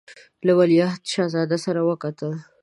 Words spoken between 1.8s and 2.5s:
وکتل.